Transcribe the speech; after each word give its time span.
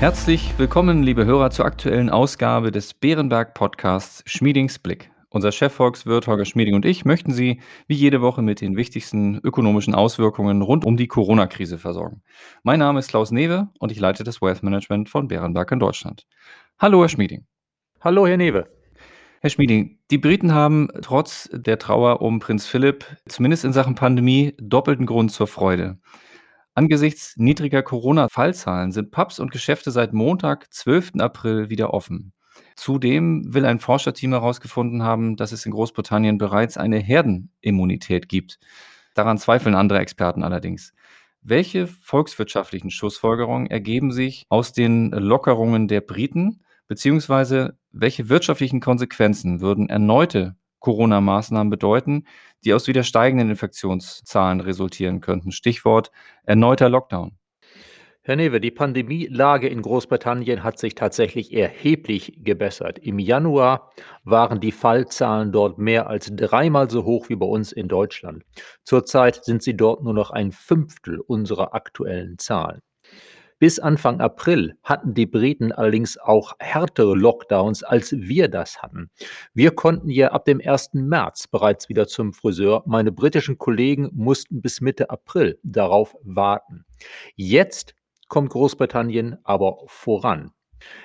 Herzlich 0.00 0.54
willkommen, 0.56 1.02
liebe 1.02 1.26
Hörer, 1.26 1.50
zur 1.50 1.66
aktuellen 1.66 2.08
Ausgabe 2.08 2.70
des 2.70 2.94
Bärenberg 2.94 3.52
Podcasts 3.52 4.22
Schmiedings 4.24 4.78
Blick. 4.78 5.10
Unser 5.28 5.52
Chefvolkswirt 5.52 6.26
Holger 6.26 6.46
Schmieding 6.46 6.74
und 6.74 6.86
ich 6.86 7.04
möchten 7.04 7.32
Sie 7.32 7.60
wie 7.86 7.96
jede 7.96 8.22
Woche 8.22 8.40
mit 8.40 8.62
den 8.62 8.78
wichtigsten 8.78 9.38
ökonomischen 9.44 9.94
Auswirkungen 9.94 10.62
rund 10.62 10.86
um 10.86 10.96
die 10.96 11.06
Corona-Krise 11.06 11.76
versorgen. 11.76 12.22
Mein 12.62 12.78
Name 12.78 12.98
ist 12.98 13.08
Klaus 13.08 13.30
Newe 13.30 13.68
und 13.78 13.92
ich 13.92 14.00
leite 14.00 14.24
das 14.24 14.40
Wealth 14.40 14.62
Management 14.62 15.10
von 15.10 15.28
Bärenberg 15.28 15.70
in 15.70 15.80
Deutschland. 15.80 16.26
Hallo, 16.78 17.02
Herr 17.02 17.10
Schmieding. 17.10 17.44
Hallo, 18.00 18.26
Herr 18.26 18.38
Newe. 18.38 18.68
Herr 19.42 19.50
Schmieding, 19.50 19.98
die 20.10 20.16
Briten 20.16 20.54
haben 20.54 20.88
trotz 21.02 21.50
der 21.52 21.78
Trauer 21.78 22.22
um 22.22 22.38
Prinz 22.38 22.66
Philipp 22.66 23.04
zumindest 23.28 23.66
in 23.66 23.74
Sachen 23.74 23.96
Pandemie 23.96 24.54
doppelten 24.58 25.04
Grund 25.04 25.30
zur 25.30 25.46
Freude. 25.46 25.98
Angesichts 26.74 27.34
niedriger 27.36 27.82
Corona-Fallzahlen 27.82 28.92
sind 28.92 29.10
Pubs 29.10 29.40
und 29.40 29.50
Geschäfte 29.50 29.90
seit 29.90 30.12
Montag, 30.12 30.72
12. 30.72 31.12
April, 31.18 31.68
wieder 31.68 31.92
offen. 31.92 32.32
Zudem 32.76 33.42
will 33.52 33.64
ein 33.64 33.80
Forscherteam 33.80 34.32
herausgefunden 34.32 35.02
haben, 35.02 35.36
dass 35.36 35.52
es 35.52 35.66
in 35.66 35.72
Großbritannien 35.72 36.38
bereits 36.38 36.76
eine 36.76 36.98
Herdenimmunität 36.98 38.28
gibt. 38.28 38.58
Daran 39.14 39.38
zweifeln 39.38 39.74
andere 39.74 39.98
Experten 39.98 40.44
allerdings. 40.44 40.92
Welche 41.42 41.86
volkswirtschaftlichen 41.86 42.90
Schlussfolgerungen 42.90 43.66
ergeben 43.66 44.12
sich 44.12 44.46
aus 44.48 44.72
den 44.72 45.10
Lockerungen 45.10 45.88
der 45.88 46.02
Briten, 46.02 46.62
beziehungsweise 46.86 47.78
welche 47.92 48.28
wirtschaftlichen 48.28 48.80
Konsequenzen 48.80 49.60
würden 49.60 49.88
erneute 49.88 50.56
Corona-Maßnahmen 50.80 51.70
bedeuten, 51.70 52.24
die 52.64 52.74
aus 52.74 52.86
wieder 52.86 53.02
steigenden 53.02 53.50
Infektionszahlen 53.50 54.60
resultieren 54.60 55.20
könnten. 55.20 55.52
Stichwort 55.52 56.10
erneuter 56.44 56.88
Lockdown. 56.88 57.36
Herr 58.22 58.36
Newe, 58.36 58.60
die 58.60 58.70
Pandemielage 58.70 59.66
in 59.66 59.80
Großbritannien 59.80 60.62
hat 60.62 60.78
sich 60.78 60.94
tatsächlich 60.94 61.54
erheblich 61.54 62.34
gebessert. 62.44 62.98
Im 62.98 63.18
Januar 63.18 63.90
waren 64.24 64.60
die 64.60 64.72
Fallzahlen 64.72 65.52
dort 65.52 65.78
mehr 65.78 66.06
als 66.06 66.30
dreimal 66.36 66.90
so 66.90 67.04
hoch 67.04 67.30
wie 67.30 67.36
bei 67.36 67.46
uns 67.46 67.72
in 67.72 67.88
Deutschland. 67.88 68.44
Zurzeit 68.84 69.42
sind 69.44 69.62
sie 69.62 69.74
dort 69.74 70.04
nur 70.04 70.12
noch 70.12 70.30
ein 70.30 70.52
Fünftel 70.52 71.18
unserer 71.18 71.74
aktuellen 71.74 72.36
Zahlen. 72.36 72.82
Bis 73.60 73.78
Anfang 73.78 74.22
April 74.22 74.78
hatten 74.82 75.12
die 75.12 75.26
Briten 75.26 75.70
allerdings 75.70 76.16
auch 76.16 76.54
härtere 76.60 77.14
Lockdowns, 77.14 77.82
als 77.82 78.10
wir 78.12 78.48
das 78.48 78.82
hatten. 78.82 79.10
Wir 79.52 79.72
konnten 79.72 80.08
ja 80.08 80.32
ab 80.32 80.46
dem 80.46 80.62
1. 80.64 80.94
März 80.94 81.46
bereits 81.46 81.90
wieder 81.90 82.06
zum 82.06 82.32
Friseur. 82.32 82.82
Meine 82.86 83.12
britischen 83.12 83.58
Kollegen 83.58 84.08
mussten 84.14 84.62
bis 84.62 84.80
Mitte 84.80 85.10
April 85.10 85.58
darauf 85.62 86.16
warten. 86.22 86.86
Jetzt 87.36 87.94
kommt 88.28 88.48
Großbritannien 88.48 89.36
aber 89.44 89.82
voran. 89.88 90.52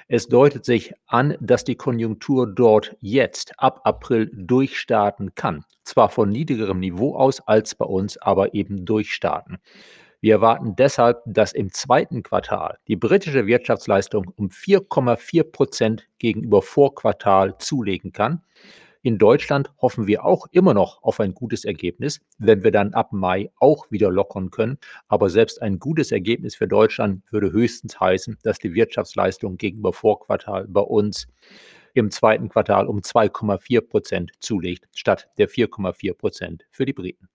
Es 0.07 0.29
deutet 0.29 0.63
sich 0.63 0.93
an, 1.07 1.35
dass 1.41 1.65
die 1.65 1.75
Konjunktur 1.75 2.47
dort 2.47 2.95
jetzt 3.01 3.51
ab 3.59 3.81
April 3.83 4.31
durchstarten 4.33 5.35
kann. 5.35 5.65
Zwar 5.83 6.07
von 6.07 6.29
niedrigerem 6.29 6.79
Niveau 6.79 7.17
aus 7.17 7.41
als 7.41 7.75
bei 7.75 7.85
uns, 7.85 8.17
aber 8.17 8.53
eben 8.53 8.85
durchstarten. 8.85 9.57
Wir 10.21 10.35
erwarten 10.35 10.75
deshalb, 10.75 11.21
dass 11.25 11.53
im 11.53 11.71
zweiten 11.71 12.23
Quartal 12.23 12.77
die 12.87 12.95
britische 12.95 13.45
Wirtschaftsleistung 13.45 14.31
um 14.35 14.49
4,4 14.49 15.43
Prozent 15.43 16.07
gegenüber 16.17 16.61
Vorquartal 16.61 17.57
zulegen 17.57 18.11
kann. 18.11 18.41
In 19.05 19.19
Deutschland 19.19 19.71
hoffen 19.79 20.07
wir 20.07 20.25
auch 20.25 20.47
immer 20.49 20.73
noch 20.73 21.03
auf 21.03 21.19
ein 21.19 21.35
gutes 21.35 21.63
Ergebnis, 21.63 22.21
wenn 22.39 22.63
wir 22.63 22.71
dann 22.71 22.95
ab 22.95 23.13
Mai 23.13 23.51
auch 23.59 23.85
wieder 23.91 24.09
lockern 24.09 24.49
können. 24.49 24.79
Aber 25.07 25.29
selbst 25.29 25.61
ein 25.61 25.77
gutes 25.77 26.11
Ergebnis 26.11 26.55
für 26.55 26.67
Deutschland 26.67 27.21
würde 27.29 27.51
höchstens 27.51 27.99
heißen, 27.99 28.39
dass 28.41 28.57
die 28.57 28.73
Wirtschaftsleistung 28.73 29.57
gegenüber 29.57 29.93
Vorquartal 29.93 30.65
bei 30.67 30.81
uns 30.81 31.27
im 31.93 32.09
zweiten 32.09 32.49
Quartal 32.49 32.87
um 32.87 33.01
2,4 33.01 33.81
Prozent 33.81 34.31
zulegt, 34.39 34.87
statt 34.95 35.29
der 35.37 35.49
4,4 35.49 36.13
Prozent 36.15 36.65
für 36.71 36.85
die 36.85 36.93
Briten. 36.93 37.29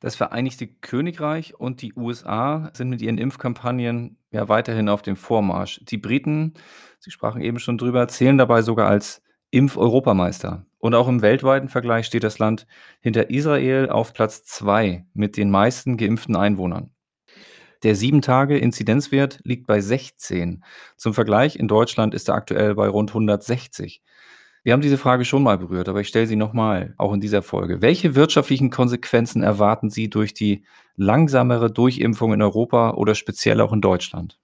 Das 0.00 0.14
Vereinigte 0.14 0.66
Königreich 0.66 1.58
und 1.58 1.82
die 1.82 1.92
USA 1.94 2.70
sind 2.72 2.88
mit 2.88 3.02
ihren 3.02 3.18
Impfkampagnen 3.18 4.16
ja 4.30 4.48
weiterhin 4.48 4.88
auf 4.88 5.02
dem 5.02 5.16
Vormarsch. 5.16 5.80
Die 5.84 5.98
Briten, 5.98 6.54
Sie 7.00 7.10
sprachen 7.10 7.40
eben 7.40 7.58
schon 7.58 7.78
drüber, 7.78 8.06
zählen 8.08 8.38
dabei 8.38 8.62
sogar 8.62 8.88
als 8.88 9.22
Impf-Europameister. 9.50 10.66
Und 10.78 10.94
auch 10.94 11.08
im 11.08 11.22
weltweiten 11.22 11.68
Vergleich 11.68 12.06
steht 12.06 12.22
das 12.22 12.38
Land 12.38 12.66
hinter 13.00 13.30
Israel 13.30 13.88
auf 13.88 14.12
Platz 14.12 14.44
zwei 14.44 15.06
mit 15.14 15.36
den 15.36 15.50
meisten 15.50 15.96
geimpften 15.96 16.36
Einwohnern. 16.36 16.90
Der 17.82 17.94
7-Tage-Inzidenzwert 17.94 19.40
liegt 19.44 19.66
bei 19.66 19.80
16. 19.80 20.64
Zum 20.96 21.14
Vergleich, 21.14 21.56
in 21.56 21.68
Deutschland 21.68 22.12
ist 22.12 22.28
er 22.28 22.34
aktuell 22.34 22.74
bei 22.74 22.88
rund 22.88 23.10
160. 23.10 24.02
Wir 24.64 24.72
haben 24.72 24.80
diese 24.80 24.98
Frage 24.98 25.24
schon 25.24 25.42
mal 25.42 25.58
berührt, 25.58 25.88
aber 25.88 26.00
ich 26.00 26.08
stelle 26.08 26.26
sie 26.26 26.36
nochmal, 26.36 26.94
auch 26.98 27.12
in 27.12 27.20
dieser 27.20 27.42
Folge. 27.42 27.80
Welche 27.80 28.14
wirtschaftlichen 28.14 28.70
Konsequenzen 28.70 29.42
erwarten 29.42 29.88
Sie 29.88 30.10
durch 30.10 30.34
die 30.34 30.64
langsamere 30.96 31.70
Durchimpfung 31.70 32.32
in 32.32 32.42
Europa 32.42 32.90
oder 32.90 33.14
speziell 33.14 33.60
auch 33.60 33.72
in 33.72 33.80
Deutschland? 33.80 34.38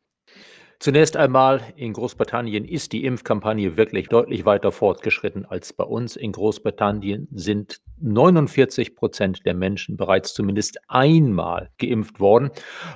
Zunächst 0.81 1.17
einmal, 1.17 1.63
in 1.77 1.93
Großbritannien 1.95 2.65
ist 2.65 2.93
die 2.93 3.05
Impfkampagne 3.05 3.77
wirklich 3.77 4.09
deutlich 4.09 4.45
weiter 4.45 4.71
fortgeschritten 4.71 5.47
als 5.47 5.73
bei 5.73 5.85
uns. 5.85 6.15
In 6.15 6.33
Großbritannien 6.33 7.29
sind 7.33 7.81
49 8.01 8.95
Prozent 8.95 9.47
der 9.47 9.55
Menschen 9.55 9.97
bereits 9.97 10.35
zumindest 10.35 10.79
einmal 10.89 11.71
geimpft 11.79 12.21
worden. 12.21 12.51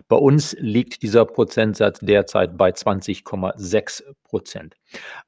Bei 0.09 0.17
uns 0.17 0.55
liegt 0.59 1.03
dieser 1.03 1.25
Prozentsatz 1.25 2.00
derzeit 2.00 2.59
bei 2.59 2.71
20,6 2.71 4.03
Prozent. 4.25 4.75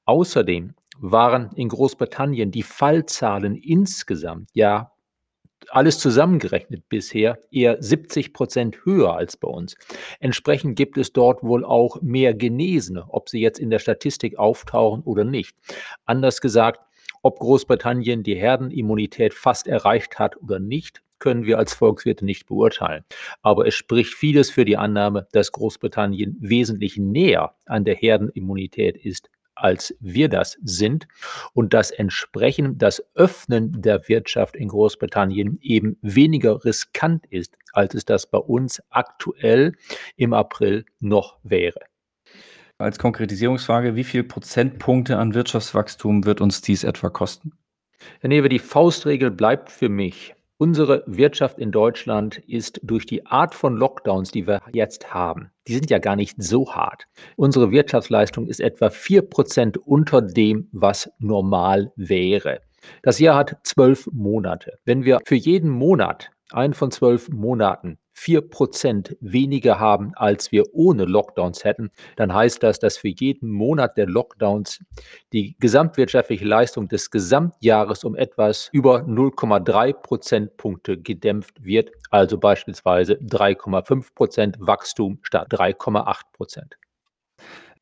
Außerdem 0.04 0.74
waren 1.00 1.50
in 1.56 1.68
Großbritannien 1.68 2.50
die 2.50 2.62
Fallzahlen 2.62 3.56
insgesamt 3.56 4.48
ja 4.52 4.92
alles 5.68 5.98
zusammengerechnet 5.98 6.88
bisher 6.88 7.38
eher 7.50 7.82
70 7.82 8.32
Prozent 8.32 8.84
höher 8.84 9.14
als 9.14 9.36
bei 9.36 9.48
uns. 9.48 9.76
Entsprechend 10.18 10.76
gibt 10.76 10.96
es 10.98 11.12
dort 11.12 11.42
wohl 11.42 11.64
auch 11.64 12.00
mehr 12.00 12.34
Genesene, 12.34 13.04
ob 13.08 13.28
sie 13.28 13.40
jetzt 13.40 13.58
in 13.58 13.70
der 13.70 13.78
Statistik 13.78 14.38
auftauchen 14.38 15.02
oder 15.02 15.24
nicht. 15.24 15.56
Anders 16.06 16.40
gesagt, 16.40 16.80
ob 17.22 17.38
Großbritannien 17.38 18.22
die 18.22 18.36
Herdenimmunität 18.36 19.34
fast 19.34 19.66
erreicht 19.66 20.18
hat 20.18 20.40
oder 20.40 20.58
nicht, 20.58 21.02
können 21.18 21.44
wir 21.44 21.58
als 21.58 21.74
Volkswirte 21.74 22.24
nicht 22.24 22.46
beurteilen. 22.46 23.04
Aber 23.42 23.66
es 23.66 23.74
spricht 23.74 24.14
vieles 24.14 24.50
für 24.50 24.64
die 24.64 24.78
Annahme, 24.78 25.28
dass 25.32 25.52
Großbritannien 25.52 26.38
wesentlich 26.40 26.96
näher 26.96 27.54
an 27.66 27.84
der 27.84 27.94
Herdenimmunität 27.94 28.96
ist 28.96 29.28
als 29.62 29.94
wir 30.00 30.28
das 30.28 30.58
sind 30.62 31.06
und 31.52 31.74
dass 31.74 31.90
entsprechend 31.90 32.82
das 32.82 33.02
Öffnen 33.14 33.82
der 33.82 34.08
Wirtschaft 34.08 34.56
in 34.56 34.68
Großbritannien 34.68 35.58
eben 35.60 35.96
weniger 36.02 36.64
riskant 36.64 37.26
ist, 37.26 37.56
als 37.72 37.94
es 37.94 38.04
das 38.04 38.28
bei 38.28 38.38
uns 38.38 38.82
aktuell 38.90 39.74
im 40.16 40.32
April 40.32 40.84
noch 40.98 41.38
wäre. 41.42 41.80
Als 42.78 42.98
Konkretisierungsfrage, 42.98 43.94
wie 43.94 44.04
viele 44.04 44.24
Prozentpunkte 44.24 45.18
an 45.18 45.34
Wirtschaftswachstum 45.34 46.24
wird 46.24 46.40
uns 46.40 46.62
dies 46.62 46.82
etwa 46.82 47.10
kosten? 47.10 47.52
Herr 48.20 48.28
Newe, 48.28 48.48
die 48.48 48.58
Faustregel 48.58 49.30
bleibt 49.30 49.70
für 49.70 49.90
mich, 49.90 50.34
Unsere 50.62 51.02
Wirtschaft 51.06 51.58
in 51.58 51.72
Deutschland 51.72 52.36
ist 52.46 52.80
durch 52.82 53.06
die 53.06 53.24
Art 53.24 53.54
von 53.54 53.78
Lockdowns, 53.78 54.30
die 54.30 54.46
wir 54.46 54.60
jetzt 54.74 55.14
haben, 55.14 55.50
die 55.66 55.72
sind 55.72 55.88
ja 55.88 55.96
gar 55.96 56.16
nicht 56.16 56.42
so 56.42 56.74
hart. 56.74 57.06
Unsere 57.36 57.70
Wirtschaftsleistung 57.70 58.46
ist 58.46 58.60
etwa 58.60 58.90
vier 58.90 59.22
Prozent 59.22 59.78
unter 59.78 60.20
dem, 60.20 60.68
was 60.70 61.10
normal 61.18 61.94
wäre. 61.96 62.60
Das 63.02 63.18
Jahr 63.18 63.38
hat 63.38 63.56
zwölf 63.62 64.06
Monate. 64.12 64.78
Wenn 64.84 65.06
wir 65.06 65.20
für 65.24 65.34
jeden 65.34 65.70
Monat, 65.70 66.30
einen 66.52 66.74
von 66.74 66.90
zwölf 66.90 67.28
Monaten, 67.28 67.98
4% 68.16 69.16
weniger 69.20 69.80
haben, 69.80 70.12
als 70.14 70.52
wir 70.52 70.64
ohne 70.72 71.04
Lockdowns 71.04 71.64
hätten, 71.64 71.90
dann 72.16 72.34
heißt 72.34 72.62
das, 72.62 72.78
dass 72.78 72.98
für 72.98 73.08
jeden 73.08 73.50
Monat 73.50 73.96
der 73.96 74.06
Lockdowns 74.06 74.84
die 75.32 75.56
gesamtwirtschaftliche 75.58 76.44
Leistung 76.44 76.88
des 76.88 77.10
Gesamtjahres 77.10 78.04
um 78.04 78.14
etwas 78.14 78.68
über 78.72 79.00
0,3 79.00 79.94
Prozentpunkte 79.94 80.98
gedämpft 80.98 81.64
wird, 81.64 81.92
also 82.10 82.36
beispielsweise 82.36 83.14
3,5 83.14 84.14
Prozent 84.14 84.56
Wachstum 84.60 85.18
statt 85.22 85.50
3,8 85.52 86.20
Prozent. 86.32 86.76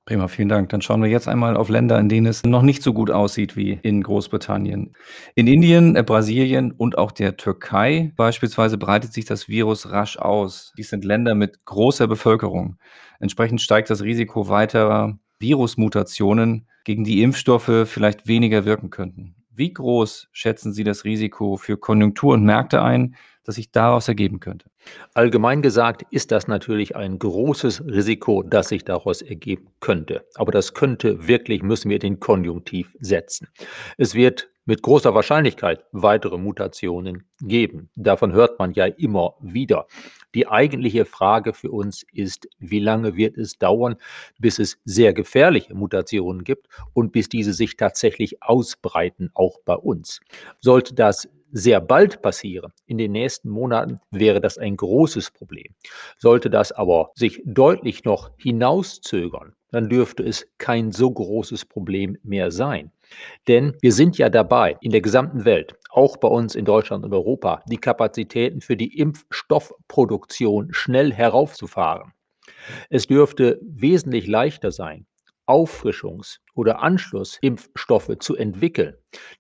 Prima, 0.09 0.27
vielen 0.27 0.49
Dank. 0.49 0.71
Dann 0.71 0.81
schauen 0.81 1.03
wir 1.03 1.11
jetzt 1.11 1.29
einmal 1.29 1.55
auf 1.55 1.69
Länder, 1.69 1.99
in 1.99 2.09
denen 2.09 2.27
es 2.27 2.43
noch 2.43 2.63
nicht 2.63 2.83
so 2.83 2.95
gut 2.95 3.11
aussieht 3.11 3.57
wie 3.57 3.79
in 3.83 4.03
Großbritannien. 4.03 4.95
In 5.35 5.47
Indien, 5.47 5.97
äh, 5.97 6.03
Brasilien 6.03 6.73
und 6.73 6.97
auch 6.97 7.13
der 7.13 7.37
Türkei 7.37 8.15
beispielsweise 8.17 8.79
breitet 8.79 9.13
sich 9.13 9.27
das 9.27 9.49
Virus 9.49 9.91
rasch 9.91 10.17
aus. 10.17 10.73
Dies 10.79 10.89
sind 10.89 11.05
Länder 11.05 11.35
mit 11.35 11.63
großer 11.67 12.07
Bevölkerung. 12.07 12.79
Entsprechend 13.21 13.61
steigt 13.61 13.91
das 13.91 14.03
Risiko 14.03 14.49
weiterer 14.49 15.19
Virusmutationen, 15.41 16.69
gegen 16.85 17.05
die 17.05 17.23
Impfstoffe 17.23 17.85
vielleicht 17.85 18.27
weniger 18.27 18.65
wirken 18.65 18.89
könnten. 18.89 19.35
Wie 19.51 19.75
groß 19.75 20.29
schätzen 20.33 20.73
Sie 20.73 20.85
das 20.85 21.05
Risiko 21.05 21.59
für 21.59 21.77
Konjunktur 21.77 22.33
und 22.33 22.45
Märkte 22.45 22.81
ein, 22.81 23.15
das 23.49 23.55
sich 23.57 23.71
daraus 23.73 24.07
ergeben 24.09 24.41
könnte? 24.41 24.67
Allgemein 25.15 25.63
gesagt 25.63 26.05
ist 26.11 26.31
das 26.33 26.49
natürlich 26.49 26.97
ein 26.97 27.19
großes 27.19 27.85
Risiko, 27.87 28.43
das 28.43 28.69
sich 28.69 28.85
daraus 28.85 29.23
ergeben 29.23 29.69
könnte. 29.81 30.25
Aber 30.35 30.53
das 30.53 30.75
könnte 30.75 31.27
wirklich 31.27 31.63
müssen 31.63 31.91
wir 31.91 31.99
den 31.99 32.21
Konjunktiv 32.21 32.95
setzen. 33.01 33.49
Es 33.97 34.15
wird 34.15 34.51
mit 34.67 34.83
großer 34.83 35.15
Wahrscheinlichkeit 35.15 35.83
weitere 35.93 36.37
Mutationen 36.37 37.25
geben. 37.41 37.89
Davon 37.97 38.35
hört 38.35 38.59
man 38.59 38.75
ja 38.75 38.85
immer 38.85 39.35
wieder. 39.41 39.87
Die 40.35 40.47
eigentliche 40.47 41.07
Frage 41.07 41.55
für 41.55 41.71
uns 41.71 42.05
ist, 42.13 42.47
wie 42.59 42.81
lange 42.81 43.17
wird 43.17 43.39
es 43.39 43.59
dauern, 43.59 43.97
bis 44.39 44.59
es 44.59 44.79
sehr 44.85 45.15
gefährliche 45.15 45.75
Mutationen 45.75 46.45
gibt 46.45 46.69
und 46.93 47.13
bis 47.13 47.31
diese 47.31 47.55
sich 47.55 47.79
tatsächlich 47.79 48.43
ausbreiten, 48.43 49.31
auch 49.33 49.59
bei 49.65 49.75
uns. 49.75 50.21
Sollte 50.61 50.93
das 50.93 51.31
sehr 51.53 51.81
bald 51.81 52.23
passieren, 52.23 52.73
in 52.87 52.99
den 52.99 53.13
nächsten 53.13 53.49
Monaten, 53.49 54.01
wäre 54.11 54.41
das 54.41 54.59
ein 54.59 54.77
großes 54.77 55.31
Problem. 55.31 55.75
Sollte 56.19 56.51
das 56.51 56.73
aber 56.73 57.11
sich 57.15 57.43
deutlich 57.45 58.05
noch 58.05 58.31
hinauszögern, 58.37 59.55
dann 59.71 59.89
dürfte 59.89 60.23
es 60.23 60.47
kein 60.59 60.93
so 60.93 61.11
großes 61.11 61.67
Problem 61.67 62.17
mehr 62.23 62.51
sein. 62.51 62.91
Denn 63.47 63.77
wir 63.81 63.93
sind 63.93 64.19
ja 64.19 64.29
dabei, 64.29 64.77
in 64.81 64.93
der 64.93 65.01
gesamten 65.01 65.45
Welt, 65.45 65.75
auch 65.91 66.17
bei 66.17 66.29
uns 66.29 66.55
in 66.55 66.65
Deutschland 66.65 67.05
und 67.05 67.13
Europa, 67.13 67.63
die 67.67 67.79
Kapazitäten 67.79 68.61
für 68.61 68.77
die 68.77 68.99
Impfstoffproduktion 68.99 70.73
schnell 70.73 71.13
heraufzufahren. 71.13 72.13
Es 72.91 73.07
dürfte 73.07 73.61
wesentlich 73.63 74.27
leichter 74.27 74.71
sein, 74.73 75.07
Auffrischungs- 75.49 76.39
oder 76.55 76.83
Anschlussimpfstoffe 76.83 78.19
zu 78.21 78.37
entwickeln. 78.37 78.95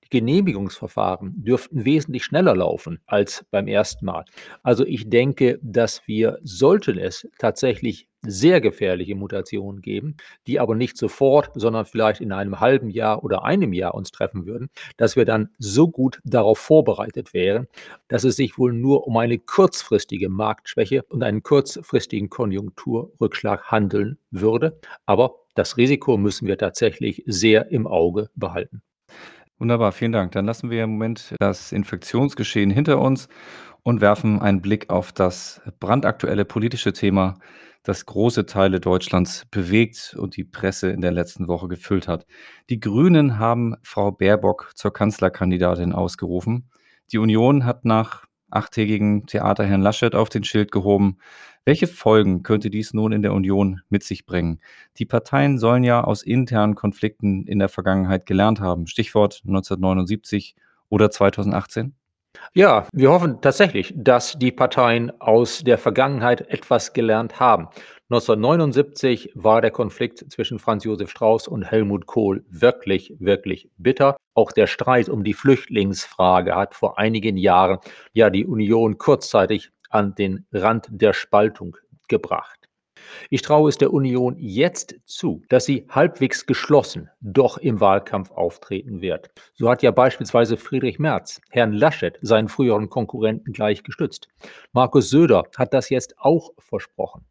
Die 0.04 0.08
Genehmigungsverfahren 0.08 1.44
dürften 1.44 1.84
wesentlich 1.84 2.24
schneller 2.24 2.56
laufen 2.56 3.00
als 3.06 3.44
beim 3.50 3.68
ersten 3.68 4.06
Mal. 4.06 4.24
Also 4.62 4.86
ich 4.86 5.10
denke, 5.10 5.58
dass 5.62 6.06
wir, 6.06 6.38
sollten 6.42 6.98
es 6.98 7.28
tatsächlich 7.38 8.08
sehr 8.22 8.60
gefährliche 8.60 9.14
Mutationen 9.14 9.80
geben, 9.80 10.16
die 10.46 10.58
aber 10.58 10.74
nicht 10.74 10.96
sofort, 10.96 11.50
sondern 11.54 11.84
vielleicht 11.84 12.20
in 12.20 12.32
einem 12.32 12.58
halben 12.60 12.90
Jahr 12.90 13.22
oder 13.22 13.44
einem 13.44 13.72
Jahr 13.72 13.94
uns 13.94 14.10
treffen 14.10 14.46
würden, 14.46 14.70
dass 14.96 15.14
wir 15.14 15.24
dann 15.24 15.50
so 15.58 15.88
gut 15.88 16.20
darauf 16.24 16.58
vorbereitet 16.58 17.32
wären, 17.32 17.68
dass 18.08 18.24
es 18.24 18.36
sich 18.36 18.58
wohl 18.58 18.72
nur 18.72 19.06
um 19.06 19.16
eine 19.16 19.38
kurzfristige 19.38 20.28
Marktschwäche 20.28 21.04
und 21.04 21.22
einen 21.22 21.42
kurzfristigen 21.42 22.28
Konjunkturrückschlag 22.28 23.70
handeln 23.70 24.18
würde. 24.30 24.80
Aber 25.06 25.36
das 25.58 25.76
Risiko 25.76 26.16
müssen 26.16 26.46
wir 26.46 26.56
tatsächlich 26.56 27.24
sehr 27.26 27.70
im 27.70 27.86
Auge 27.86 28.30
behalten. 28.36 28.82
Wunderbar, 29.58 29.90
vielen 29.90 30.12
Dank. 30.12 30.32
Dann 30.32 30.46
lassen 30.46 30.70
wir 30.70 30.84
im 30.84 30.90
Moment 30.90 31.34
das 31.40 31.72
Infektionsgeschehen 31.72 32.70
hinter 32.70 33.00
uns 33.00 33.28
und 33.82 34.00
werfen 34.00 34.40
einen 34.40 34.62
Blick 34.62 34.88
auf 34.88 35.10
das 35.10 35.60
brandaktuelle 35.80 36.44
politische 36.44 36.92
Thema, 36.92 37.38
das 37.82 38.06
große 38.06 38.46
Teile 38.46 38.78
Deutschlands 38.78 39.46
bewegt 39.50 40.14
und 40.16 40.36
die 40.36 40.44
Presse 40.44 40.90
in 40.90 41.00
der 41.00 41.10
letzten 41.10 41.48
Woche 41.48 41.66
gefüllt 41.66 42.06
hat. 42.06 42.24
Die 42.70 42.78
Grünen 42.78 43.40
haben 43.40 43.74
Frau 43.82 44.12
Baerbock 44.12 44.70
zur 44.76 44.92
Kanzlerkandidatin 44.92 45.92
ausgerufen. 45.92 46.70
Die 47.10 47.18
Union 47.18 47.64
hat 47.64 47.84
nach 47.84 48.26
achttägigen 48.50 49.26
Theater 49.26 49.64
Herrn 49.64 49.82
Laschet 49.82 50.14
auf 50.14 50.28
den 50.28 50.44
Schild 50.44 50.70
gehoben. 50.70 51.18
Welche 51.68 51.86
Folgen 51.86 52.42
könnte 52.42 52.70
dies 52.70 52.94
nun 52.94 53.12
in 53.12 53.20
der 53.20 53.34
Union 53.34 53.82
mit 53.90 54.02
sich 54.02 54.24
bringen? 54.24 54.58
Die 54.96 55.04
Parteien 55.04 55.58
sollen 55.58 55.84
ja 55.84 56.02
aus 56.02 56.22
internen 56.22 56.74
Konflikten 56.74 57.46
in 57.46 57.58
der 57.58 57.68
Vergangenheit 57.68 58.24
gelernt 58.24 58.58
haben. 58.58 58.86
Stichwort 58.86 59.42
1979 59.46 60.56
oder 60.88 61.10
2018? 61.10 61.94
Ja, 62.54 62.86
wir 62.94 63.10
hoffen 63.10 63.42
tatsächlich, 63.42 63.92
dass 63.94 64.38
die 64.38 64.50
Parteien 64.50 65.12
aus 65.20 65.62
der 65.62 65.76
Vergangenheit 65.76 66.40
etwas 66.48 66.94
gelernt 66.94 67.38
haben. 67.38 67.68
1979 68.10 69.32
war 69.34 69.60
der 69.60 69.70
Konflikt 69.70 70.24
zwischen 70.32 70.58
Franz 70.58 70.84
Josef 70.84 71.10
Strauß 71.10 71.48
und 71.48 71.70
Helmut 71.70 72.06
Kohl 72.06 72.46
wirklich, 72.48 73.14
wirklich 73.18 73.68
bitter. 73.76 74.16
Auch 74.32 74.52
der 74.52 74.66
Streit 74.66 75.10
um 75.10 75.22
die 75.22 75.34
Flüchtlingsfrage 75.34 76.54
hat 76.54 76.74
vor 76.74 76.98
einigen 76.98 77.36
Jahren 77.36 77.80
ja 78.14 78.30
die 78.30 78.46
Union 78.46 78.96
kurzzeitig 78.96 79.70
an 79.88 80.14
den 80.14 80.46
Rand 80.52 80.88
der 80.90 81.12
Spaltung 81.12 81.76
gebracht. 82.08 82.58
Ich 83.30 83.42
traue 83.42 83.68
es 83.68 83.78
der 83.78 83.92
Union 83.92 84.36
jetzt 84.38 84.96
zu, 85.06 85.42
dass 85.48 85.64
sie 85.64 85.86
halbwegs 85.88 86.46
geschlossen 86.46 87.08
doch 87.20 87.58
im 87.58 87.80
Wahlkampf 87.80 88.30
auftreten 88.30 89.00
wird. 89.00 89.30
So 89.54 89.70
hat 89.70 89.82
ja 89.82 89.90
beispielsweise 89.90 90.56
Friedrich 90.56 90.98
Merz 90.98 91.40
Herrn 91.50 91.72
Laschet, 91.72 92.18
seinen 92.22 92.48
früheren 92.48 92.88
Konkurrenten, 92.88 93.52
gleich 93.52 93.82
gestützt. 93.82 94.28
Markus 94.72 95.10
Söder 95.10 95.44
hat 95.56 95.74
das 95.74 95.90
jetzt 95.90 96.18
auch 96.18 96.52
versprochen. 96.58 97.24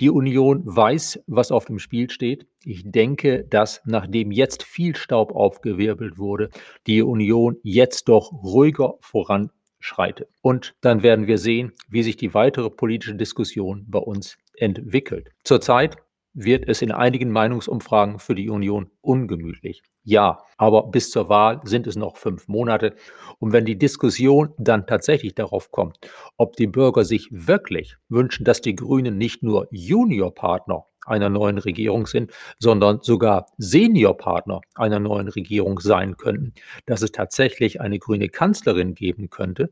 Die 0.00 0.10
Union 0.10 0.62
weiß, 0.64 1.20
was 1.26 1.50
auf 1.50 1.64
dem 1.64 1.78
Spiel 1.78 2.10
steht. 2.10 2.46
Ich 2.64 2.82
denke, 2.84 3.44
dass 3.44 3.80
nachdem 3.86 4.30
jetzt 4.30 4.62
viel 4.62 4.94
Staub 4.94 5.34
aufgewirbelt 5.34 6.18
wurde, 6.18 6.50
die 6.86 7.02
Union 7.02 7.56
jetzt 7.62 8.08
doch 8.08 8.30
ruhiger 8.32 8.94
voran 9.00 9.50
schreitet. 9.84 10.28
Und 10.40 10.74
dann 10.80 11.02
werden 11.02 11.26
wir 11.26 11.38
sehen, 11.38 11.72
wie 11.88 12.02
sich 12.02 12.16
die 12.16 12.32
weitere 12.32 12.70
politische 12.70 13.14
Diskussion 13.14 13.84
bei 13.86 13.98
uns 13.98 14.38
entwickelt. 14.56 15.30
Zurzeit 15.44 15.98
wird 16.32 16.68
es 16.68 16.82
in 16.82 16.90
einigen 16.90 17.30
Meinungsumfragen 17.30 18.18
für 18.18 18.34
die 18.34 18.48
Union 18.48 18.90
ungemütlich. 19.02 19.82
Ja, 20.02 20.42
aber 20.56 20.90
bis 20.90 21.10
zur 21.10 21.28
Wahl 21.28 21.60
sind 21.64 21.86
es 21.86 21.96
noch 21.96 22.16
fünf 22.16 22.48
Monate. 22.48 22.94
Und 23.38 23.52
wenn 23.52 23.64
die 23.64 23.78
Diskussion 23.78 24.52
dann 24.58 24.86
tatsächlich 24.86 25.34
darauf 25.34 25.70
kommt, 25.70 25.98
ob 26.36 26.56
die 26.56 26.66
Bürger 26.66 27.04
sich 27.04 27.28
wirklich 27.30 27.96
wünschen, 28.08 28.44
dass 28.44 28.60
die 28.60 28.74
Grünen 28.74 29.16
nicht 29.16 29.42
nur 29.42 29.68
Juniorpartner 29.70 30.86
einer 31.06 31.28
neuen 31.28 31.58
Regierung 31.58 32.06
sind, 32.06 32.32
sondern 32.58 33.00
sogar 33.02 33.46
Seniorpartner 33.58 34.60
einer 34.74 35.00
neuen 35.00 35.28
Regierung 35.28 35.80
sein 35.80 36.16
könnten, 36.16 36.52
dass 36.86 37.02
es 37.02 37.12
tatsächlich 37.12 37.80
eine 37.80 37.98
grüne 37.98 38.28
Kanzlerin 38.28 38.94
geben 38.94 39.30
könnte, 39.30 39.70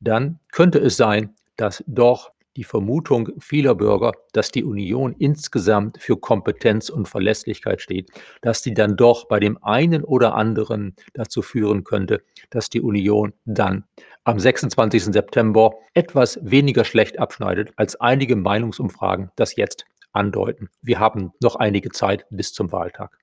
dann 0.00 0.38
könnte 0.52 0.78
es 0.78 0.96
sein, 0.96 1.34
dass 1.56 1.82
doch 1.86 2.34
die 2.56 2.64
Vermutung 2.64 3.30
vieler 3.38 3.74
Bürger, 3.74 4.12
dass 4.32 4.50
die 4.50 4.64
Union 4.64 5.14
insgesamt 5.18 5.98
für 6.00 6.16
Kompetenz 6.16 6.88
und 6.88 7.08
Verlässlichkeit 7.08 7.80
steht, 7.80 8.10
dass 8.42 8.62
die 8.62 8.74
dann 8.74 8.96
doch 8.96 9.26
bei 9.26 9.40
dem 9.40 9.62
einen 9.62 10.04
oder 10.04 10.34
anderen 10.34 10.94
dazu 11.14 11.42
führen 11.42 11.84
könnte, 11.84 12.22
dass 12.50 12.70
die 12.70 12.80
Union 12.80 13.32
dann 13.44 13.84
am 14.24 14.38
26. 14.38 15.04
September 15.04 15.72
etwas 15.94 16.38
weniger 16.42 16.84
schlecht 16.84 17.18
abschneidet, 17.18 17.72
als 17.76 18.00
einige 18.00 18.36
Meinungsumfragen 18.36 19.30
das 19.36 19.56
jetzt 19.56 19.84
andeuten. 20.14 20.68
Wir 20.82 21.00
haben 21.00 21.32
noch 21.42 21.56
einige 21.56 21.90
Zeit 21.90 22.26
bis 22.30 22.52
zum 22.52 22.72
Wahltag. 22.72 23.18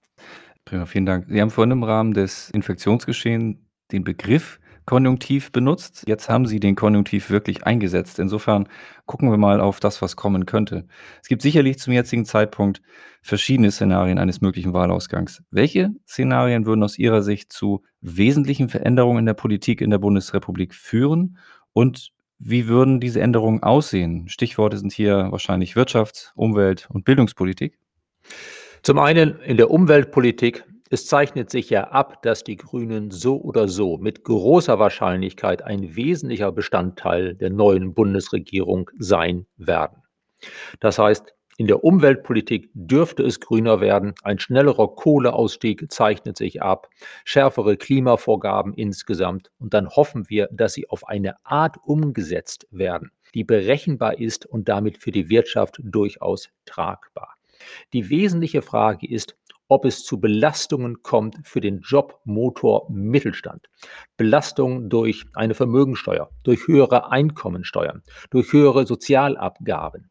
Prima, 0.66 0.86
vielen 0.86 1.06
Dank. 1.06 1.26
Sie 1.30 1.42
haben 1.42 1.50
vorhin 1.50 1.72
im 1.72 1.84
Rahmen 1.84 2.14
des 2.14 2.50
Infektionsgeschehens 2.52 3.58
den 3.92 4.04
Begriff 4.04 4.60
Konjunktiv 4.86 5.52
benutzt. 5.52 6.04
Jetzt 6.08 6.28
haben 6.28 6.48
Sie 6.48 6.60
den 6.60 6.76
Konjunktiv 6.76 7.30
wirklich 7.30 7.66
eingesetzt. 7.66 8.20
Insofern 8.20 8.68
gucken 9.06 9.30
wir 9.30 9.38
mal 9.38 9.62
auf 9.62 9.80
das, 9.80 10.02
was 10.02 10.16
kommen 10.16 10.46
könnte. 10.46 10.88
Es 11.22 11.28
gibt 11.28 11.44
sicherlich 11.44 11.78
zum 11.78 11.94
jetzigen 11.94 12.26
Zeitpunkt 12.26 12.82
verschiedene 13.22 13.72
Szenarien 13.72 14.18
eines 14.18 14.42
möglichen 14.42 14.74
Wahlausgangs. 14.74 15.44
Welche 15.52 15.92
Szenarien 16.08 16.66
würden 16.66 16.84
aus 16.84 16.98
Ihrer 16.98 17.22
Sicht 17.22 17.54
zu 17.54 17.84
wesentlichen 18.02 18.70
Veränderungen 18.70 19.20
in 19.20 19.26
der 19.28 19.36
Politik 19.36 19.82
in 19.82 19.92
der 19.92 20.00
Bundesrepublik 20.00 20.74
führen? 20.74 21.38
Und 21.74 22.12
wie 22.44 22.68
würden 22.68 23.00
diese 23.00 23.22
Änderungen 23.22 23.62
aussehen? 23.62 24.28
Stichworte 24.28 24.78
sind 24.78 24.92
hier 24.92 25.28
wahrscheinlich 25.30 25.76
Wirtschafts-, 25.76 26.32
Umwelt- 26.36 26.88
und 26.92 27.06
Bildungspolitik. 27.06 27.78
Zum 28.82 28.98
einen 28.98 29.40
in 29.42 29.58
der 29.58 29.70
Umweltpolitik. 29.70 30.66
Es 30.90 31.06
zeichnet 31.06 31.50
sich 31.50 31.70
ja 31.70 31.86
ab, 31.92 32.22
dass 32.24 32.44
die 32.44 32.58
Grünen 32.58 33.12
so 33.12 33.40
oder 33.40 33.70
so 33.70 33.98
mit 33.98 34.24
großer 34.24 34.80
Wahrscheinlichkeit 34.80 35.62
ein 35.62 35.96
wesentlicher 35.96 36.52
Bestandteil 36.52 37.36
der 37.36 37.50
neuen 37.50 37.94
Bundesregierung 37.94 38.90
sein 38.98 39.46
werden. 39.56 40.02
Das 40.80 40.98
heißt, 41.00 41.34
in 41.62 41.68
der 41.68 41.84
Umweltpolitik 41.84 42.72
dürfte 42.74 43.22
es 43.22 43.40
grüner 43.40 43.82
werden. 43.82 44.16
Ein 44.24 44.40
schnellerer 44.40 44.96
Kohleausstieg 44.96 45.92
zeichnet 45.92 46.36
sich 46.36 46.64
ab, 46.64 46.90
schärfere 47.24 47.78
Klimavorgaben 47.78 48.74
insgesamt. 48.74 49.52
Und 49.60 49.76
dann 49.76 49.88
hoffen 49.88 50.28
wir, 50.28 50.50
dass 50.52 50.74
sie 50.74 50.90
auf 50.90 51.08
eine 51.08 51.36
Art 51.46 51.78
umgesetzt 51.86 52.66
werden, 52.72 53.12
die 53.36 53.44
berechenbar 53.44 54.18
ist 54.18 54.48
und 54.48 54.70
damit 54.70 54.98
für 54.98 55.12
die 55.12 55.30
Wirtschaft 55.30 55.80
durchaus 55.84 56.50
tragbar. 56.66 57.36
Die 57.94 58.10
wesentliche 58.10 58.64
Frage 58.64 59.08
ist, 59.08 59.38
ob 59.68 59.86
es 59.86 60.04
zu 60.04 60.20
Belastungen 60.20 61.04
kommt 61.04 61.38
für 61.44 61.62
den 61.62 61.82
Jobmotor 61.82 62.88
Mittelstand. 62.90 63.70
Belastungen 64.18 64.90
durch 64.90 65.26
eine 65.36 65.54
Vermögensteuer, 65.54 66.32
durch 66.42 66.66
höhere 66.66 67.12
Einkommensteuern, 67.12 68.02
durch 68.32 68.52
höhere 68.52 68.88
Sozialabgaben. 68.88 70.10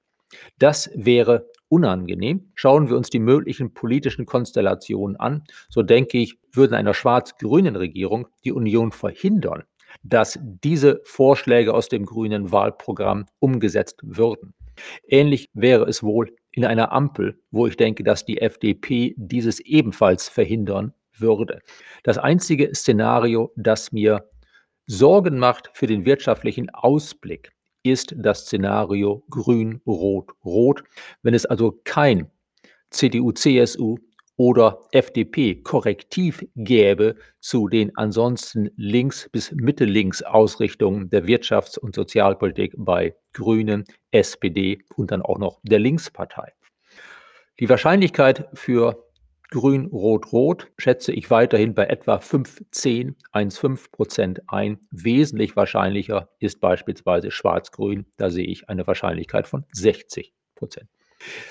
Das 0.58 0.90
wäre 0.94 1.48
unangenehm. 1.68 2.50
Schauen 2.54 2.88
wir 2.88 2.96
uns 2.96 3.10
die 3.10 3.20
möglichen 3.20 3.72
politischen 3.74 4.26
Konstellationen 4.26 5.16
an, 5.16 5.44
so 5.68 5.82
denke 5.82 6.18
ich, 6.18 6.38
würde 6.52 6.76
einer 6.76 6.94
schwarz-grünen 6.94 7.76
Regierung 7.76 8.28
die 8.44 8.52
Union 8.52 8.92
verhindern, 8.92 9.62
dass 10.02 10.38
diese 10.42 11.00
Vorschläge 11.04 11.74
aus 11.74 11.88
dem 11.88 12.04
grünen 12.04 12.52
Wahlprogramm 12.52 13.26
umgesetzt 13.38 14.00
würden. 14.02 14.54
Ähnlich 15.06 15.50
wäre 15.52 15.84
es 15.84 16.02
wohl 16.02 16.34
in 16.52 16.64
einer 16.64 16.92
Ampel, 16.92 17.38
wo 17.50 17.66
ich 17.66 17.76
denke, 17.76 18.02
dass 18.02 18.24
die 18.24 18.40
FDP 18.40 19.14
dieses 19.16 19.60
ebenfalls 19.60 20.28
verhindern 20.28 20.94
würde. 21.16 21.60
Das 22.02 22.18
einzige 22.18 22.74
Szenario, 22.74 23.52
das 23.56 23.92
mir 23.92 24.28
Sorgen 24.86 25.38
macht 25.38 25.70
für 25.74 25.86
den 25.86 26.04
wirtschaftlichen 26.04 26.70
Ausblick, 26.70 27.52
ist 27.82 28.14
das 28.16 28.42
Szenario 28.42 29.24
Grün-Rot-Rot, 29.30 30.82
wenn 31.22 31.34
es 31.34 31.46
also 31.46 31.80
kein 31.84 32.30
CDU, 32.90 33.32
CSU 33.32 33.98
oder 34.36 34.80
FDP-Korrektiv 34.92 36.46
gäbe 36.56 37.16
zu 37.40 37.68
den 37.68 37.94
ansonsten 37.96 38.70
links 38.76 39.28
bis 39.30 39.52
mittellinks 39.52 40.22
Ausrichtungen 40.22 41.10
der 41.10 41.26
Wirtschafts- 41.26 41.78
und 41.78 41.94
Sozialpolitik 41.94 42.72
bei 42.78 43.14
Grünen, 43.34 43.84
SPD 44.12 44.78
und 44.96 45.10
dann 45.10 45.20
auch 45.20 45.38
noch 45.38 45.60
der 45.62 45.78
Linkspartei. 45.78 46.52
Die 47.60 47.68
Wahrscheinlichkeit 47.68 48.48
für 48.54 49.09
Grün, 49.50 49.86
Rot, 49.86 50.32
Rot 50.32 50.70
schätze 50.78 51.12
ich 51.12 51.28
weiterhin 51.28 51.74
bei 51.74 51.86
etwa 51.86 52.20
15, 52.20 53.16
1,5 53.32 53.90
Prozent 53.90 54.42
ein. 54.46 54.78
Wesentlich 54.92 55.56
wahrscheinlicher 55.56 56.28
ist 56.38 56.60
beispielsweise 56.60 57.32
Schwarz-Grün. 57.32 58.06
Da 58.16 58.30
sehe 58.30 58.46
ich 58.46 58.68
eine 58.68 58.86
Wahrscheinlichkeit 58.86 59.48
von 59.48 59.64
60 59.72 60.32
Prozent. 60.54 60.88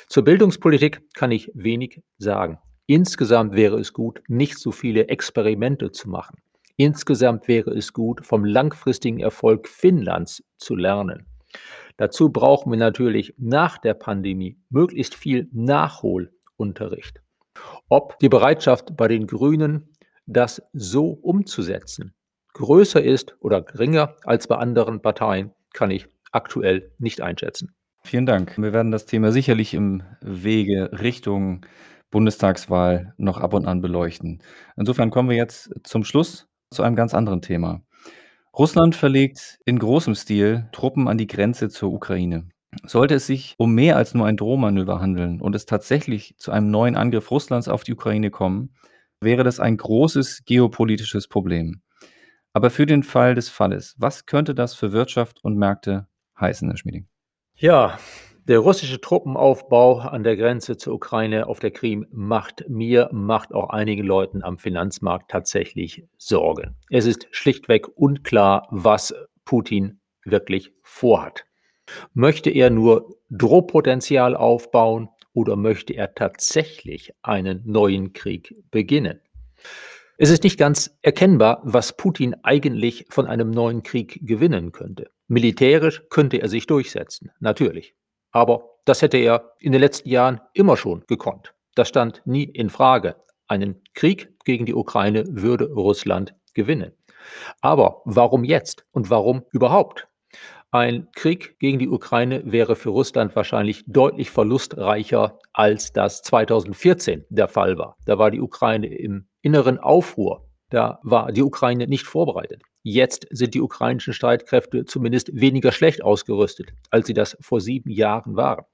Zur 0.08 0.24
Bildungspolitik 0.24 1.14
kann 1.14 1.32
ich 1.32 1.52
wenig 1.54 2.02
sagen. 2.18 2.60
Insgesamt 2.86 3.54
wäre 3.54 3.78
es 3.78 3.92
gut, 3.92 4.24
nicht 4.30 4.58
so 4.58 4.72
viele 4.72 5.10
Experimente 5.10 5.92
zu 5.92 6.10
machen. 6.10 6.38
Insgesamt 6.78 7.50
wäre 7.50 7.72
es 7.72 7.92
gut, 7.92 8.26
vom 8.26 8.46
langfristigen 8.46 9.20
Erfolg 9.20 9.68
Finnlands 9.68 10.42
zu 10.58 10.78
lernen. 10.78 11.28
Dazu 11.98 12.30
brauchen 12.32 12.72
wir 12.72 12.80
natürlich 12.80 13.34
nach 13.38 13.78
der 13.78 13.94
Pandemie 13.94 14.58
möglichst 14.70 15.16
viel 15.16 15.50
Nachholunterricht. 15.52 17.22
Ob 17.92 18.20
die 18.20 18.30
Bereitschaft 18.30 18.96
bei 18.96 19.08
den 19.08 19.26
Grünen, 19.26 19.90
das 20.28 20.62
so 20.74 21.08
umzusetzen, 21.08 22.14
größer 22.54 23.04
ist 23.04 23.36
oder 23.40 23.64
geringer 23.64 24.16
als 24.24 24.46
bei 24.46 24.58
anderen 24.58 25.02
Parteien, 25.02 25.54
kann 25.74 25.90
ich 25.90 26.08
aktuell 26.32 26.92
nicht 27.00 27.22
einschätzen. 27.22 27.74
Vielen 28.04 28.28
Dank. 28.28 28.58
Wir 28.60 28.74
werden 28.74 28.92
das 28.92 29.08
Thema 29.08 29.32
sicherlich 29.32 29.74
im 29.74 30.04
Wege 30.22 30.92
Richtung 31.02 31.66
Bundestagswahl 32.12 33.16
noch 33.18 33.40
ab 33.40 33.56
und 33.56 33.66
an 33.66 33.82
beleuchten. 33.82 34.44
Insofern 34.78 35.10
kommen 35.10 35.30
wir 35.30 35.38
jetzt 35.38 35.72
zum 35.84 36.04
Schluss 36.04 36.48
zu 36.70 36.84
einem 36.84 36.96
ganz 36.96 37.16
anderen 37.16 37.42
Thema. 37.42 37.82
Russland 38.56 38.96
verlegt 38.96 39.58
in 39.66 39.80
großem 39.80 40.14
Stil 40.14 40.70
Truppen 40.74 41.08
an 41.08 41.18
die 41.18 41.28
Grenze 41.28 41.70
zur 41.70 41.92
Ukraine. 41.92 42.50
Sollte 42.84 43.16
es 43.16 43.26
sich 43.26 43.56
um 43.58 43.74
mehr 43.74 43.98
als 43.98 44.14
nur 44.14 44.28
ein 44.28 44.38
Drohmanöver 44.38 45.00
handeln 45.00 45.42
und 45.42 45.56
es 45.56 45.66
tatsächlich 45.66 46.36
zu 46.38 46.52
einem 46.52 46.70
neuen 46.70 46.96
Angriff 46.96 47.32
Russlands 47.32 47.68
auf 47.68 47.84
die 47.84 47.94
Ukraine 47.94 48.30
kommen, 48.30 48.76
wäre 49.22 49.44
das 49.44 49.60
ein 49.60 49.78
großes 49.78 50.44
geopolitisches 50.46 51.28
Problem. 51.28 51.82
Aber 52.54 52.70
für 52.70 52.86
den 52.86 53.04
Fall 53.04 53.36
des 53.36 53.50
Falles, 53.50 53.96
was 53.98 54.26
könnte 54.26 54.56
das 54.56 54.76
für 54.76 54.92
Wirtschaft 54.92 55.44
und 55.44 55.58
Märkte 55.58 56.08
heißen, 56.40 56.68
Herr 56.68 56.78
Schmieding? 56.78 57.08
Ja, 57.56 57.98
der 58.48 58.60
russische 58.60 59.00
Truppenaufbau 59.00 60.00
an 60.00 60.24
der 60.24 60.36
Grenze 60.36 60.78
zur 60.78 60.96
Ukraine 60.96 61.48
auf 61.48 61.60
der 61.60 61.72
Krim 61.72 62.08
macht 62.12 62.68
mir, 62.68 63.10
macht 63.12 63.54
auch 63.54 63.70
einigen 63.70 64.04
Leuten 64.04 64.44
am 64.44 64.58
Finanzmarkt 64.58 65.30
tatsächlich 65.30 66.04
Sorgen. 66.18 66.76
Es 66.90 67.06
ist 67.06 67.28
schlichtweg 67.32 67.88
unklar, 67.96 68.68
was 68.72 69.14
Putin 69.46 70.02
wirklich 70.26 70.72
vorhat. 70.82 71.46
Möchte 72.14 72.50
er 72.50 72.70
nur 72.70 73.16
Drohpotenzial 73.30 74.36
aufbauen 74.36 75.10
oder 75.34 75.56
möchte 75.56 75.94
er 75.94 76.14
tatsächlich 76.16 77.14
einen 77.22 77.62
neuen 77.66 78.14
Krieg 78.14 78.56
beginnen? 78.72 79.22
Es 80.18 80.30
ist 80.30 80.44
nicht 80.44 80.60
ganz 80.60 80.98
erkennbar, 81.02 81.62
was 81.64 81.96
Putin 81.96 82.36
eigentlich 82.44 83.06
von 83.10 83.26
einem 83.26 83.52
neuen 83.52 83.84
Krieg 83.84 84.20
gewinnen 84.22 84.74
könnte. 84.74 85.10
Militärisch 85.30 86.04
könnte 86.10 86.42
er 86.42 86.50
sich 86.50 86.68
durchsetzen, 86.68 87.32
natürlich. 87.40 87.96
Aber 88.32 88.80
das 88.84 89.02
hätte 89.02 89.18
er 89.18 89.54
in 89.60 89.72
den 89.72 89.80
letzten 89.80 90.10
Jahren 90.10 90.42
immer 90.54 90.76
schon 90.76 91.06
gekonnt. 91.08 91.54
Das 91.76 91.88
stand 91.88 92.22
nie 92.26 92.44
in 92.44 92.70
Frage. 92.70 93.16
Einen 93.48 93.82
Krieg 93.94 94.34
gegen 94.44 94.66
die 94.66 94.74
Ukraine 94.74 95.24
würde 95.26 95.72
Russland 95.72 96.36
gewinnen. 96.54 96.92
Aber 97.62 98.02
warum 98.04 98.44
jetzt 98.44 98.86
und 98.92 99.10
warum 99.10 99.46
überhaupt? 99.54 100.09
Ein 100.72 101.08
Krieg 101.16 101.58
gegen 101.58 101.80
die 101.80 101.90
Ukraine 101.90 102.44
wäre 102.46 102.76
für 102.76 102.90
Russland 102.90 103.36
wahrscheinlich 103.36 103.84
deutlich 103.88 104.30
verlustreicher, 104.30 105.40
als 105.52 105.94
das 105.94 106.22
2014 106.22 107.26
der 107.30 107.48
Fall 107.48 107.80
war. 107.80 107.98
Da 108.06 108.20
war 108.20 108.30
die 108.30 108.40
Ukraine 108.40 108.86
im 108.86 109.28
inneren 109.42 109.80
Aufruhr. 109.80 110.48
Da 110.70 111.00
war 111.02 111.32
die 111.32 111.42
Ukraine 111.42 111.88
nicht 111.88 112.06
vorbereitet. 112.06 112.62
Jetzt 112.84 113.26
sind 113.32 113.56
die 113.56 113.62
ukrainischen 113.62 114.14
Streitkräfte 114.14 114.86
zumindest 114.86 115.32
weniger 115.34 115.72
schlecht 115.72 116.04
ausgerüstet, 116.04 116.70
als 116.92 117.08
sie 117.08 117.16
das 117.16 117.36
vor 117.42 117.62
sieben 117.62 117.90
Jahren 117.90 118.36
waren. 118.36 118.66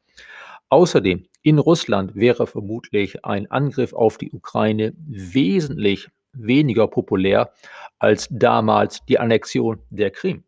Außerdem 0.68 1.28
in 1.44 1.60
Russland 1.60 2.16
wäre 2.16 2.46
vermutlich 2.46 3.24
ein 3.24 3.50
Angriff 3.50 3.94
auf 3.94 4.18
die 4.18 4.32
Ukraine 4.32 4.94
wesentlich 4.98 6.10
weniger 6.34 6.88
populär 6.88 7.54
als 8.00 8.28
damals 8.30 9.06
die 9.06 9.20
Annexion 9.20 9.80
der 9.90 10.12
Krim. 10.12 10.45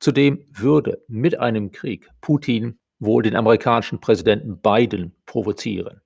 Zudem 0.00 0.44
würde 0.52 1.02
mit 1.08 1.38
einem 1.38 1.70
Krieg 1.70 2.08
Putin 2.20 2.78
wohl 2.98 3.22
den 3.22 3.36
amerikanischen 3.36 4.00
Präsidenten 4.00 4.58
Biden 4.60 5.14
provozieren. 5.26 6.00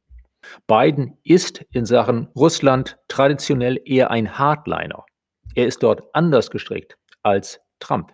Biden 0.66 1.18
ist 1.24 1.64
in 1.72 1.84
Sachen 1.84 2.28
Russland 2.36 2.98
traditionell 3.08 3.80
eher 3.84 4.10
ein 4.10 4.38
Hardliner. 4.38 5.04
Er 5.54 5.66
ist 5.66 5.82
dort 5.82 6.02
anders 6.12 6.50
gestrickt 6.50 6.96
als 7.22 7.60
Trump. 7.80 8.12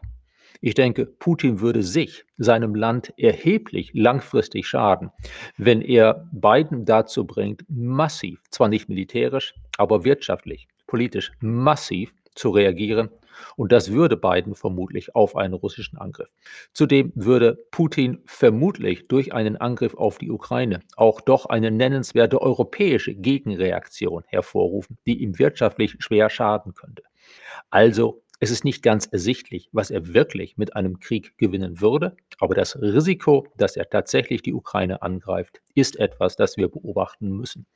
Ich 0.60 0.74
denke, 0.74 1.06
Putin 1.06 1.60
würde 1.60 1.82
sich, 1.82 2.24
seinem 2.36 2.76
Land 2.76 3.12
erheblich 3.16 3.90
langfristig 3.94 4.68
schaden, 4.68 5.10
wenn 5.56 5.82
er 5.82 6.28
Biden 6.32 6.84
dazu 6.84 7.26
bringt, 7.26 7.64
massiv, 7.68 8.40
zwar 8.50 8.68
nicht 8.68 8.88
militärisch, 8.88 9.54
aber 9.76 10.04
wirtschaftlich, 10.04 10.68
politisch 10.86 11.32
massiv 11.40 12.14
zu 12.34 12.50
reagieren 12.50 13.10
und 13.56 13.72
das 13.72 13.92
würde 13.92 14.16
Biden 14.16 14.54
vermutlich 14.54 15.14
auf 15.14 15.36
einen 15.36 15.54
russischen 15.54 15.98
Angriff. 15.98 16.28
Zudem 16.72 17.12
würde 17.14 17.58
Putin 17.70 18.22
vermutlich 18.24 19.08
durch 19.08 19.32
einen 19.32 19.56
Angriff 19.56 19.94
auf 19.94 20.18
die 20.18 20.30
Ukraine 20.30 20.80
auch 20.96 21.20
doch 21.20 21.46
eine 21.46 21.70
nennenswerte 21.70 22.40
europäische 22.40 23.14
Gegenreaktion 23.14 24.24
hervorrufen, 24.26 24.98
die 25.06 25.22
ihm 25.22 25.38
wirtschaftlich 25.38 25.96
schwer 25.98 26.30
schaden 26.30 26.74
könnte. 26.74 27.02
Also 27.70 28.21
es 28.42 28.50
ist 28.50 28.64
nicht 28.64 28.82
ganz 28.82 29.06
ersichtlich, 29.06 29.68
was 29.70 29.92
er 29.92 30.14
wirklich 30.14 30.58
mit 30.58 30.74
einem 30.74 30.98
Krieg 30.98 31.38
gewinnen 31.38 31.80
würde, 31.80 32.16
aber 32.40 32.56
das 32.56 32.76
Risiko, 32.82 33.46
dass 33.56 33.76
er 33.76 33.88
tatsächlich 33.88 34.42
die 34.42 34.52
Ukraine 34.52 35.00
angreift, 35.00 35.62
ist 35.76 35.96
etwas, 36.00 36.34
das 36.34 36.56
wir 36.56 36.66
beobachten 36.66 37.28
müssen. 37.36 37.66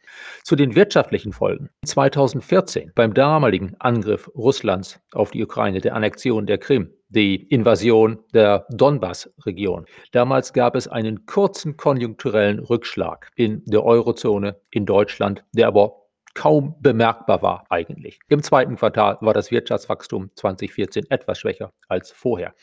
Zu 0.42 0.56
den 0.56 0.74
wirtschaftlichen 0.74 1.32
Folgen. 1.32 1.70
2014 1.84 2.90
beim 2.96 3.14
damaligen 3.14 3.76
Angriff 3.78 4.28
Russlands 4.34 4.98
auf 5.12 5.30
die 5.30 5.44
Ukraine, 5.44 5.80
der 5.80 5.94
Annexion 5.94 6.46
der 6.46 6.58
Krim, 6.58 6.90
die 7.10 7.36
Invasion 7.36 8.18
der 8.34 8.66
Donbass-Region. 8.70 9.86
Damals 10.10 10.52
gab 10.52 10.74
es 10.74 10.88
einen 10.88 11.26
kurzen 11.26 11.76
konjunkturellen 11.76 12.58
Rückschlag 12.58 13.30
in 13.36 13.62
der 13.66 13.84
Eurozone, 13.84 14.56
in 14.72 14.84
Deutschland, 14.84 15.44
der 15.52 15.68
aber 15.68 16.05
kaum 16.36 16.76
bemerkbar 16.80 17.42
war 17.42 17.64
eigentlich. 17.70 18.20
Im 18.28 18.42
zweiten 18.42 18.76
Quartal 18.76 19.16
war 19.22 19.32
das 19.32 19.50
Wirtschaftswachstum 19.50 20.30
2014 20.34 21.10
etwas 21.10 21.38
schwächer 21.38 21.72
als 21.88 22.12
vorher. 22.12 22.54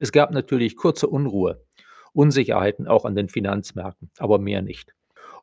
Es 0.00 0.10
gab 0.10 0.32
natürlich 0.32 0.76
kurze 0.76 1.06
Unruhe, 1.06 1.64
Unsicherheiten 2.12 2.88
auch 2.88 3.04
an 3.04 3.14
den 3.14 3.28
Finanzmärkten, 3.28 4.10
aber 4.18 4.38
mehr 4.38 4.62
nicht. 4.62 4.94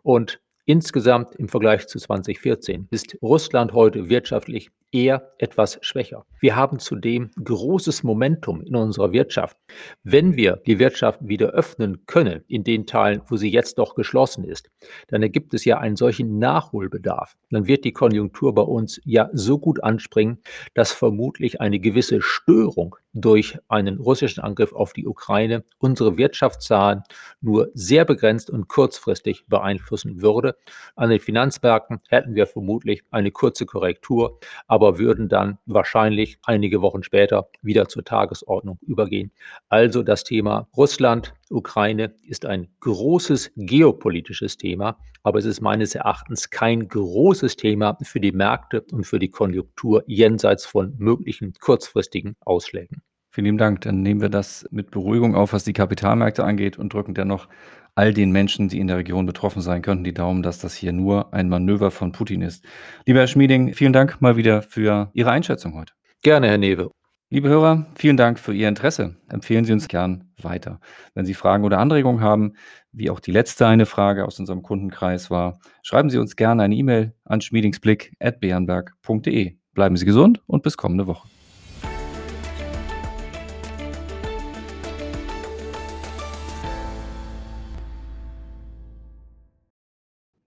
Und 0.04 0.42
insgesamt 0.66 1.36
im 1.36 1.48
Vergleich 1.48 1.88
zu 1.88 1.98
2014 1.98 2.90
ist 2.92 3.18
Russland 3.22 3.72
heute 3.72 4.10
wirtschaftlich 4.10 4.70
eher 4.91 5.33
etwas 5.38 5.79
schwächer. 5.81 6.25
Wir 6.39 6.55
haben 6.55 6.79
zudem 6.79 7.31
großes 7.43 8.03
Momentum 8.03 8.62
in 8.62 8.75
unserer 8.75 9.12
Wirtschaft. 9.12 9.57
Wenn 10.03 10.36
wir 10.36 10.62
die 10.65 10.79
Wirtschaft 10.79 11.19
wieder 11.21 11.50
öffnen 11.51 12.05
können, 12.05 12.43
in 12.48 12.63
den 12.63 12.86
Teilen, 12.86 13.21
wo 13.27 13.38
sie 13.38 13.50
jetzt 13.50 13.77
doch 13.77 13.95
geschlossen 13.95 14.43
ist, 14.43 14.69
dann 15.07 15.21
ergibt 15.21 15.53
es 15.53 15.65
ja 15.65 15.77
einen 15.77 15.95
solchen 15.95 16.39
Nachholbedarf. 16.39 17.38
Dann 17.51 17.67
wird 17.67 17.86
die 17.86 17.93
Konjunktur 17.93 18.53
bei 18.53 18.63
uns 18.63 19.00
ja 19.05 19.29
so 19.33 19.60
gut 19.60 19.83
anspringen, 19.83 20.39
dass 20.74 20.91
vermutlich 20.91 21.62
eine 21.62 21.79
gewisse 21.79 22.21
Störung 22.21 22.95
durch 23.13 23.57
einen 23.67 23.98
russischen 23.98 24.41
Angriff 24.41 24.74
auf 24.74 24.93
die 24.93 25.05
Ukraine 25.05 25.63
unsere 25.79 26.17
Wirtschaftszahlen 26.17 27.03
nur 27.41 27.69
sehr 27.74 28.05
begrenzt 28.05 28.50
und 28.50 28.67
kurzfristig 28.67 29.45
beeinflussen 29.48 30.21
würde. 30.21 30.55
An 30.95 31.10
den 31.10 31.19
Finanzmärkten 31.19 32.00
hätten 32.10 32.36
wir 32.36 32.48
vermutlich 32.48 33.03
eine 33.12 33.31
kurze 33.31 33.65
Korrektur, 33.65 34.39
aber 34.67 34.80
aber 34.81 34.97
würden 34.97 35.29
dann 35.29 35.59
wahrscheinlich 35.67 36.39
einige 36.43 36.81
Wochen 36.81 37.03
später 37.03 37.50
wieder 37.61 37.88
zur 37.88 38.03
Tagesordnung 38.03 38.79
übergehen. 38.81 39.31
Also 39.69 40.01
das 40.01 40.23
Thema 40.23 40.67
Russland, 40.75 41.35
Ukraine 41.51 42.15
ist 42.23 42.47
ein 42.47 42.67
großes 42.79 43.51
geopolitisches 43.55 44.57
Thema, 44.57 44.97
aber 45.21 45.38
es 45.38 45.45
ist 45.45 45.61
meines 45.61 45.93
Erachtens 45.93 46.50
kein 46.50 46.88
großes 46.88 47.57
Thema 47.57 47.95
für 48.01 48.19
die 48.19 48.31
Märkte 48.31 48.83
und 48.91 49.05
für 49.05 49.19
die 49.19 49.29
Konjunktur 49.29 50.03
jenseits 50.07 50.65
von 50.65 50.95
möglichen 50.97 51.53
kurzfristigen 51.59 52.35
Ausschlägen. 52.39 53.03
Vielen 53.31 53.45
lieben 53.45 53.57
Dank. 53.57 53.81
Dann 53.81 54.01
nehmen 54.01 54.21
wir 54.21 54.29
das 54.29 54.67
mit 54.71 54.91
Beruhigung 54.91 55.35
auf, 55.35 55.53
was 55.53 55.63
die 55.63 55.73
Kapitalmärkte 55.73 56.43
angeht 56.43 56.77
und 56.77 56.93
drücken 56.93 57.13
dennoch 57.13 57.47
all 57.95 58.13
den 58.13 58.31
Menschen, 58.31 58.67
die 58.67 58.79
in 58.79 58.88
der 58.88 58.97
Region 58.97 59.25
betroffen 59.25 59.61
sein 59.61 59.81
könnten, 59.81 60.03
die 60.03 60.13
Daumen, 60.13 60.43
dass 60.43 60.59
das 60.59 60.75
hier 60.75 60.91
nur 60.91 61.33
ein 61.33 61.47
Manöver 61.50 61.89
von 61.91 62.11
Putin 62.11 62.41
ist. 62.41 62.65
Lieber 63.05 63.19
Herr 63.19 63.27
Schmieding, 63.27 63.73
vielen 63.73 63.93
Dank 63.93 64.21
mal 64.21 64.35
wieder 64.35 64.61
für 64.61 65.09
Ihre 65.13 65.31
Einschätzung 65.31 65.75
heute. 65.75 65.93
Gerne, 66.21 66.50
Herr 66.50 66.57
Newe. 66.57 66.91
Liebe 67.29 67.47
Hörer, 67.47 67.85
vielen 67.95 68.17
Dank 68.17 68.38
für 68.38 68.53
Ihr 68.53 68.67
Interesse. 68.67 69.15
Empfehlen 69.29 69.63
Sie 69.63 69.71
uns 69.71 69.88
gern 69.88 70.33
weiter. 70.41 70.81
Wenn 71.13 71.25
Sie 71.25 71.33
Fragen 71.33 71.63
oder 71.63 71.79
Anregungen 71.79 72.21
haben, 72.21 72.55
wie 72.91 73.09
auch 73.09 73.21
die 73.21 73.31
letzte 73.31 73.65
eine 73.65 73.85
Frage 73.85 74.25
aus 74.25 74.38
unserem 74.39 74.63
Kundenkreis 74.63 75.31
war, 75.31 75.61
schreiben 75.81 76.09
Sie 76.09 76.17
uns 76.17 76.35
gerne 76.35 76.63
eine 76.63 76.75
E-Mail 76.75 77.13
an 77.23 77.39
schmiedingsblick.bernberg.de. 77.39 79.55
Bleiben 79.73 79.95
Sie 79.95 80.05
gesund 80.05 80.41
und 80.47 80.63
bis 80.63 80.75
kommende 80.75 81.07
Woche. 81.07 81.29